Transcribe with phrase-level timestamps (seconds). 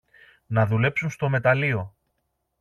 [0.47, 1.95] να δουλέψουν στο μεταλλείο